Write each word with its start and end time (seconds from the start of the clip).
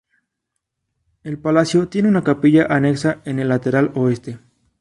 El 1.21 1.37
palacio 1.37 1.87
tiene 1.87 2.09
una 2.09 2.23
capilla 2.23 2.65
anexa 2.67 3.21
en 3.23 3.37
el 3.37 3.49
lateral 3.49 3.91
oeste. 3.93 4.39